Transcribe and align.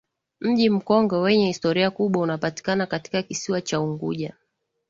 Mji 0.39 0.69
Mkongwe 0.69 1.19
wenye 1.19 1.47
historia 1.47 1.91
kubwa 1.91 2.23
unapatika 2.23 2.87
katika 2.87 3.23
kisiwa 3.23 3.61
cha 3.61 3.81
Unguja 3.81 4.35